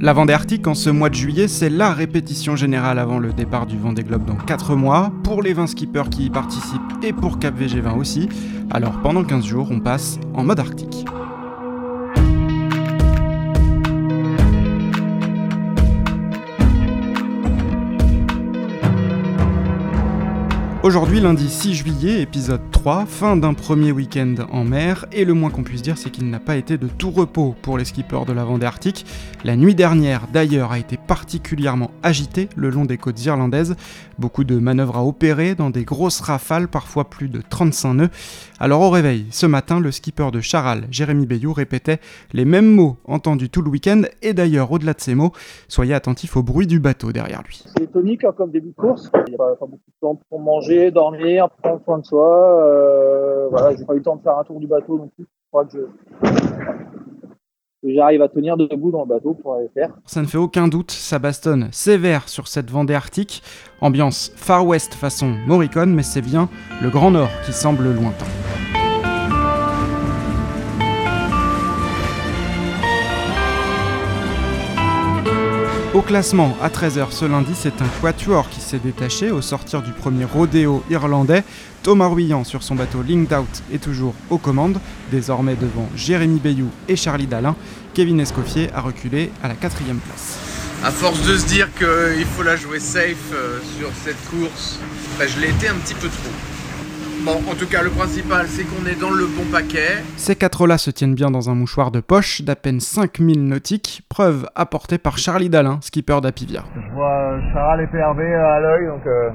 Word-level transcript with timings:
La 0.00 0.12
Vendée 0.12 0.32
Arctique 0.32 0.66
en 0.66 0.74
ce 0.74 0.90
mois 0.90 1.08
de 1.08 1.14
juillet, 1.14 1.48
c'est 1.48 1.70
la 1.70 1.92
répétition 1.92 2.56
générale 2.56 2.98
avant 2.98 3.18
le 3.18 3.32
départ 3.32 3.66
du 3.66 3.78
Vendée 3.78 4.02
Globe 4.02 4.24
dans 4.24 4.34
4 4.34 4.74
mois, 4.74 5.12
pour 5.22 5.40
les 5.40 5.52
20 5.52 5.68
skippers 5.68 6.10
qui 6.10 6.26
y 6.26 6.30
participent 6.30 6.80
et 7.02 7.12
pour 7.12 7.38
Cap 7.38 7.58
VG20 7.58 7.96
aussi. 7.96 8.28
Alors 8.70 9.00
pendant 9.02 9.24
15 9.24 9.44
jours, 9.44 9.68
on 9.70 9.80
passe 9.80 10.18
en 10.34 10.44
mode 10.44 10.58
arctique. 10.58 11.04
Aujourd'hui, 20.84 21.18
lundi 21.18 21.48
6 21.48 21.72
juillet, 21.72 22.20
épisode 22.20 22.60
3, 22.70 23.06
fin 23.06 23.38
d'un 23.38 23.54
premier 23.54 23.90
week-end 23.90 24.34
en 24.52 24.64
mer, 24.64 25.06
et 25.12 25.24
le 25.24 25.32
moins 25.32 25.48
qu'on 25.48 25.62
puisse 25.62 25.80
dire, 25.80 25.96
c'est 25.96 26.10
qu'il 26.10 26.28
n'a 26.28 26.40
pas 26.40 26.56
été 26.56 26.76
de 26.76 26.88
tout 26.88 27.10
repos 27.10 27.54
pour 27.62 27.78
les 27.78 27.86
skippers 27.86 28.26
de 28.26 28.34
la 28.34 28.44
Vendée 28.44 28.66
Arctique. 28.66 29.06
La 29.44 29.56
nuit 29.56 29.74
dernière, 29.74 30.26
d'ailleurs, 30.30 30.72
a 30.72 30.78
été 30.78 30.98
particulièrement 30.98 31.90
agitée 32.02 32.50
le 32.54 32.68
long 32.68 32.84
des 32.84 32.98
côtes 32.98 33.24
irlandaises. 33.24 33.76
Beaucoup 34.18 34.44
de 34.44 34.58
manœuvres 34.58 34.98
à 34.98 35.04
opérer 35.06 35.54
dans 35.54 35.70
des 35.70 35.84
grosses 35.84 36.20
rafales, 36.20 36.68
parfois 36.68 37.08
plus 37.08 37.30
de 37.30 37.40
35 37.40 37.94
nœuds. 37.94 38.10
Alors 38.60 38.82
au 38.82 38.90
réveil, 38.90 39.24
ce 39.30 39.46
matin, 39.46 39.80
le 39.80 39.90
skipper 39.90 40.30
de 40.32 40.42
Charal, 40.42 40.86
Jérémy 40.90 41.24
Bayou, 41.24 41.54
répétait 41.54 41.98
les 42.34 42.44
mêmes 42.44 42.70
mots 42.70 42.98
entendus 43.06 43.48
tout 43.48 43.62
le 43.62 43.70
week-end, 43.70 44.02
et 44.20 44.34
d'ailleurs, 44.34 44.70
au-delà 44.70 44.92
de 44.92 45.00
ces 45.00 45.14
mots, 45.14 45.32
soyez 45.66 45.94
attentifs 45.94 46.36
au 46.36 46.42
bruit 46.42 46.66
du 46.66 46.78
bateau 46.78 47.10
derrière 47.10 47.42
lui. 47.42 47.64
C'est 47.74 47.90
tonique 47.90 48.26
comme 48.36 48.50
début 48.50 48.68
de 48.68 48.74
course. 48.74 49.10
Il 49.26 49.30
n'y 49.30 49.34
a 49.36 49.38
pas, 49.38 49.56
pas 49.56 49.64
beaucoup 49.64 49.78
de 49.88 50.00
temps 50.02 50.20
pour 50.28 50.40
manger 50.40 50.73
dormir, 50.90 51.48
prendre 51.62 51.82
soin 51.84 51.98
de 51.98 52.04
soi. 52.04 52.62
Euh, 52.62 53.48
voilà, 53.50 53.74
j'ai 53.76 53.84
pas 53.84 53.94
eu 53.94 53.98
le 53.98 54.02
temps 54.02 54.16
de 54.16 54.22
faire 54.22 54.38
un 54.38 54.44
tour 54.44 54.60
du 54.60 54.66
bateau 54.66 54.98
non 54.98 55.08
plus. 55.14 55.24
Je 55.24 55.48
crois 55.50 55.64
que 55.64 55.88
j'arrive 57.84 58.22
à 58.22 58.28
tenir 58.28 58.56
debout 58.56 58.90
dans 58.90 59.02
le 59.02 59.08
bateau 59.08 59.34
pour 59.34 59.54
aller 59.54 59.68
faire. 59.74 59.90
Ça 60.06 60.20
ne 60.20 60.26
fait 60.26 60.38
aucun 60.38 60.68
doute, 60.68 60.90
ça 60.90 61.18
bastonne 61.18 61.68
sévère 61.70 62.28
sur 62.28 62.48
cette 62.48 62.70
Vendée 62.70 62.94
arctique. 62.94 63.42
Ambiance 63.80 64.32
Far 64.36 64.66
West 64.66 64.94
façon 64.94 65.34
Morricone, 65.46 65.94
mais 65.94 66.02
c'est 66.02 66.22
bien 66.22 66.48
le 66.82 66.90
Grand 66.90 67.10
Nord 67.10 67.30
qui 67.44 67.52
semble 67.52 67.84
lointain. 67.92 68.26
Classement, 76.04 76.56
à 76.62 76.68
13h 76.68 77.10
ce 77.10 77.24
lundi, 77.24 77.52
c'est 77.54 77.80
un 77.80 77.88
quatuor 78.00 78.48
qui 78.50 78.60
s'est 78.60 78.78
détaché 78.78 79.30
au 79.30 79.40
sortir 79.40 79.82
du 79.82 79.92
premier 79.92 80.24
rodéo 80.24 80.84
irlandais. 80.90 81.42
Thomas 81.82 82.08
Ruyant 82.08 82.44
sur 82.44 82.62
son 82.62 82.74
bateau 82.74 83.02
Linked 83.02 83.32
Out 83.32 83.62
est 83.72 83.82
toujours 83.82 84.14
aux 84.30 84.38
commandes, 84.38 84.78
désormais 85.10 85.56
devant 85.56 85.88
Jérémy 85.96 86.40
Bayou 86.40 86.68
et 86.88 86.96
Charlie 86.96 87.26
Dalin. 87.26 87.56
Kevin 87.94 88.20
Escoffier 88.20 88.70
a 88.74 88.80
reculé 88.80 89.30
à 89.42 89.48
la 89.48 89.54
quatrième 89.54 89.98
place. 89.98 90.38
À 90.82 90.90
force 90.90 91.22
de 91.26 91.36
se 91.38 91.46
dire 91.46 91.68
qu'il 91.74 92.26
faut 92.26 92.42
la 92.42 92.56
jouer 92.56 92.80
safe 92.80 93.32
euh, 93.32 93.58
sur 93.78 93.88
cette 94.04 94.22
course, 94.28 94.78
bah, 95.18 95.26
je 95.26 95.40
l'ai 95.40 95.48
été 95.48 95.68
un 95.68 95.76
petit 95.76 95.94
peu 95.94 96.08
trop. 96.08 96.53
Bon, 97.24 97.40
en 97.50 97.54
tout 97.54 97.66
cas, 97.66 97.82
le 97.82 97.88
principal, 97.88 98.44
c'est 98.48 98.64
qu'on 98.64 98.84
est 98.84 99.00
dans 99.00 99.08
le 99.08 99.24
bon 99.24 99.50
paquet. 99.50 100.04
Ces 100.16 100.36
quatre-là 100.36 100.76
se 100.76 100.90
tiennent 100.90 101.14
bien 101.14 101.30
dans 101.30 101.48
un 101.48 101.54
mouchoir 101.54 101.90
de 101.90 102.00
poche 102.00 102.42
d'à 102.42 102.54
peine 102.54 102.80
5000 102.80 103.42
nautiques, 103.46 104.02
preuve 104.10 104.46
apportée 104.54 104.98
par 104.98 105.16
Charlie 105.16 105.48
Dalin, 105.48 105.78
skipper 105.80 106.20
d'Apivia. 106.20 106.64
Je 106.74 106.92
vois 106.92 107.40
Charal 107.54 107.80
et 107.80 107.86
PRB 107.86 108.20
à 108.20 108.60
l'œil, 108.60 108.86
donc 108.88 109.06
euh, 109.06 109.30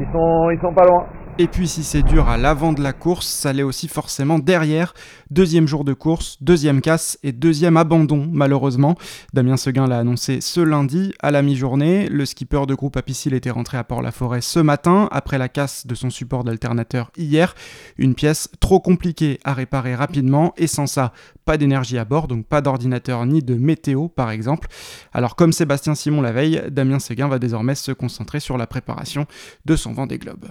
ils, 0.00 0.08
sont, 0.12 0.50
ils 0.50 0.58
sont 0.60 0.74
pas 0.74 0.84
loin. 0.84 1.06
Et 1.38 1.48
puis 1.48 1.66
si 1.66 1.82
c'est 1.82 2.02
dur 2.02 2.28
à 2.28 2.36
l'avant 2.36 2.74
de 2.74 2.82
la 2.82 2.92
course, 2.92 3.26
ça 3.26 3.54
l'est 3.54 3.62
aussi 3.62 3.88
forcément 3.88 4.38
derrière. 4.38 4.92
Deuxième 5.30 5.66
jour 5.66 5.82
de 5.82 5.94
course, 5.94 6.36
deuxième 6.42 6.82
casse 6.82 7.18
et 7.22 7.32
deuxième 7.32 7.78
abandon 7.78 8.28
malheureusement. 8.30 8.96
Damien 9.32 9.56
Seguin 9.56 9.86
l'a 9.86 9.98
annoncé 9.98 10.42
ce 10.42 10.60
lundi 10.60 11.14
à 11.20 11.30
la 11.30 11.40
mi-journée. 11.40 12.06
Le 12.10 12.26
skipper 12.26 12.66
de 12.66 12.74
groupe 12.74 12.98
Apicil 12.98 13.32
était 13.32 13.50
rentré 13.50 13.78
à 13.78 13.84
Port-la-Forêt 13.84 14.42
ce 14.42 14.58
matin 14.58 15.08
après 15.10 15.38
la 15.38 15.48
casse 15.48 15.86
de 15.86 15.94
son 15.94 16.10
support 16.10 16.44
d'alternateur 16.44 17.10
hier. 17.16 17.54
Une 17.96 18.14
pièce 18.14 18.50
trop 18.60 18.78
compliquée 18.78 19.40
à 19.42 19.54
réparer 19.54 19.94
rapidement 19.94 20.52
et 20.58 20.66
sans 20.66 20.86
ça, 20.86 21.14
pas 21.44 21.56
d'énergie 21.56 21.98
à 21.98 22.04
bord, 22.04 22.28
donc 22.28 22.46
pas 22.46 22.60
d'ordinateur 22.60 23.24
ni 23.26 23.42
de 23.42 23.54
météo 23.54 24.08
par 24.08 24.30
exemple. 24.30 24.68
Alors 25.12 25.36
comme 25.36 25.52
Sébastien 25.52 25.94
Simon 25.94 26.20
la 26.20 26.32
veille, 26.32 26.62
Damien 26.70 26.98
Seguin 26.98 27.28
va 27.28 27.38
désormais 27.38 27.74
se 27.74 27.92
concentrer 27.92 28.40
sur 28.40 28.58
la 28.58 28.66
préparation 28.66 29.26
de 29.64 29.76
son 29.76 29.92
vent 29.92 30.06
des 30.06 30.18
globes. 30.18 30.48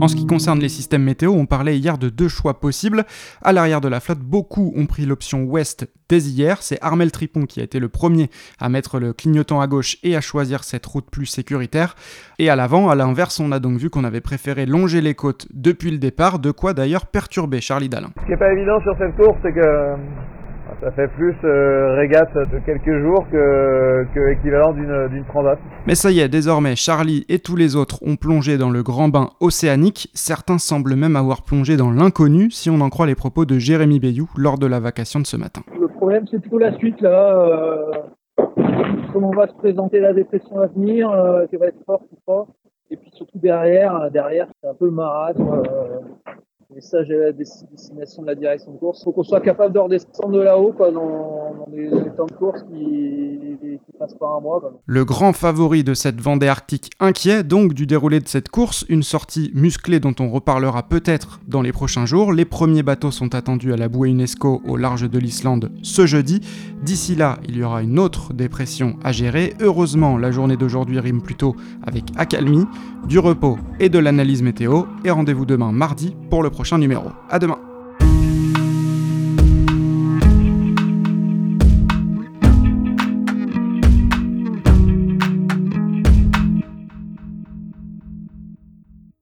En 0.00 0.06
ce 0.06 0.14
qui 0.14 0.26
concerne 0.26 0.60
les 0.60 0.68
systèmes 0.68 1.02
météo, 1.02 1.32
on 1.32 1.46
parlait 1.46 1.76
hier 1.76 1.98
de 1.98 2.08
deux 2.08 2.28
choix 2.28 2.60
possibles. 2.60 3.04
À 3.42 3.52
l'arrière 3.52 3.80
de 3.80 3.88
la 3.88 3.98
flotte, 3.98 4.20
beaucoup 4.20 4.72
ont 4.76 4.86
pris 4.86 5.06
l'option 5.06 5.42
ouest 5.42 5.88
dès 6.08 6.18
hier. 6.18 6.62
C'est 6.62 6.78
Armel 6.82 7.10
Tripon 7.10 7.46
qui 7.46 7.58
a 7.58 7.64
été 7.64 7.80
le 7.80 7.88
premier 7.88 8.30
à 8.60 8.68
mettre 8.68 9.00
le 9.00 9.12
clignotant 9.12 9.60
à 9.60 9.66
gauche 9.66 9.96
et 10.04 10.14
à 10.14 10.20
choisir 10.20 10.62
cette 10.62 10.86
route 10.86 11.10
plus 11.10 11.26
sécuritaire. 11.26 11.96
Et 12.38 12.48
à 12.48 12.54
l'avant, 12.54 12.88
à 12.90 12.94
l'inverse, 12.94 13.40
on 13.40 13.50
a 13.50 13.58
donc 13.58 13.78
vu 13.78 13.90
qu'on 13.90 14.04
avait 14.04 14.20
préféré 14.20 14.66
longer 14.66 15.00
les 15.00 15.14
côtes 15.14 15.48
depuis 15.52 15.90
le 15.90 15.98
départ, 15.98 16.38
de 16.38 16.52
quoi 16.52 16.74
d'ailleurs 16.74 17.06
perturber 17.06 17.60
Charlie 17.60 17.88
Dalin. 17.88 18.10
Ce 18.20 18.24
qui 18.24 18.30
n'est 18.30 18.36
pas 18.36 18.52
évident 18.52 18.80
sur 18.82 18.96
cette 18.98 19.16
course, 19.16 19.36
c'est 19.42 19.52
que 19.52 19.96
ça 20.80 20.90
fait 20.92 21.08
plus 21.08 21.34
euh, 21.44 21.96
régate 21.96 22.32
de 22.34 22.58
quelques 22.64 23.02
jours 23.02 23.26
que, 23.30 24.04
que 24.14 24.32
équivalent 24.32 24.72
d'une, 24.72 25.08
d'une 25.08 25.24
transat. 25.24 25.58
Mais 25.86 25.94
ça 25.94 26.10
y 26.10 26.20
est, 26.20 26.28
désormais, 26.28 26.76
Charlie 26.76 27.24
et 27.28 27.38
tous 27.38 27.56
les 27.56 27.76
autres 27.76 27.98
ont 28.02 28.16
plongé 28.16 28.58
dans 28.58 28.70
le 28.70 28.82
grand 28.82 29.08
bain 29.08 29.30
océanique. 29.40 30.08
Certains 30.14 30.58
semblent 30.58 30.94
même 30.94 31.16
avoir 31.16 31.42
plongé 31.42 31.76
dans 31.76 31.90
l'inconnu, 31.90 32.50
si 32.50 32.70
on 32.70 32.80
en 32.80 32.90
croit 32.90 33.06
les 33.06 33.14
propos 33.14 33.44
de 33.44 33.58
Jérémy 33.58 33.98
Bayou 33.98 34.28
lors 34.36 34.58
de 34.58 34.66
la 34.66 34.80
vacation 34.80 35.20
de 35.20 35.26
ce 35.26 35.36
matin. 35.36 35.62
Le 35.80 35.88
problème, 35.88 36.24
c'est 36.30 36.40
plutôt 36.40 36.58
la 36.58 36.72
suite, 36.76 37.00
là. 37.00 37.34
Euh, 37.38 37.92
comment 39.12 39.30
va 39.30 39.48
se 39.48 39.54
présenter 39.54 40.00
la 40.00 40.12
dépression 40.12 40.60
à 40.60 40.66
venir, 40.66 41.10
euh, 41.10 41.46
qui 41.46 41.56
va 41.56 41.66
être 41.66 41.84
forte 41.86 42.04
ou 42.12 42.18
pas. 42.26 42.46
Et 42.90 42.96
puis 42.96 43.10
surtout 43.14 43.38
derrière, 43.38 44.10
derrière, 44.10 44.46
c'est 44.62 44.68
un 44.68 44.74
peu 44.74 44.86
le 44.86 44.92
marasme. 44.92 45.42
Euh, 45.42 45.97
message 46.78 47.10
à 47.10 47.16
la 47.16 47.32
destination 47.32 48.22
de 48.22 48.28
la 48.28 48.36
direction 48.36 48.70
de 48.72 48.78
course. 48.78 49.00
Il 49.00 49.04
faut 49.04 49.12
qu'on 49.12 49.24
soit 49.24 49.40
capable 49.40 49.74
de 49.74 49.80
redescendre 49.80 50.30
de 50.30 50.40
là-haut 50.40 50.72
quoi, 50.72 50.92
dans, 50.92 51.54
dans 51.54 51.66
des, 51.72 51.90
temps 52.16 52.26
de 52.26 52.32
course 52.32 52.62
qui, 52.62 53.58
qui 53.60 53.97
Le 54.86 55.04
grand 55.04 55.32
favori 55.32 55.84
de 55.84 55.94
cette 55.94 56.20
Vendée 56.20 56.48
Arctique 56.48 56.90
inquiet 57.00 57.42
donc 57.42 57.74
du 57.74 57.86
déroulé 57.86 58.20
de 58.20 58.28
cette 58.28 58.48
course, 58.48 58.84
une 58.88 59.02
sortie 59.02 59.50
musclée 59.54 60.00
dont 60.00 60.14
on 60.20 60.30
reparlera 60.30 60.82
peut-être 60.82 61.40
dans 61.46 61.62
les 61.62 61.72
prochains 61.72 62.06
jours. 62.06 62.32
Les 62.32 62.44
premiers 62.44 62.82
bateaux 62.82 63.10
sont 63.10 63.34
attendus 63.34 63.72
à 63.72 63.76
la 63.76 63.88
bouée 63.88 64.10
UNESCO 64.10 64.62
au 64.66 64.76
large 64.76 65.08
de 65.08 65.18
l'Islande 65.18 65.70
ce 65.82 66.06
jeudi. 66.06 66.40
D'ici 66.82 67.14
là, 67.14 67.38
il 67.48 67.56
y 67.56 67.64
aura 67.64 67.82
une 67.82 67.98
autre 67.98 68.32
dépression 68.32 68.96
à 69.02 69.12
gérer. 69.12 69.54
Heureusement, 69.60 70.16
la 70.16 70.30
journée 70.30 70.56
d'aujourd'hui 70.56 71.00
rime 71.00 71.22
plutôt 71.22 71.56
avec 71.86 72.04
accalmie, 72.16 72.66
du 73.06 73.18
repos 73.18 73.58
et 73.80 73.88
de 73.88 73.98
l'analyse 73.98 74.42
météo. 74.42 74.84
Et 75.04 75.10
rendez-vous 75.10 75.46
demain 75.46 75.72
mardi 75.72 76.16
pour 76.30 76.42
le 76.42 76.50
prochain 76.50 76.78
numéro. 76.78 77.10
À 77.30 77.38
demain 77.38 77.58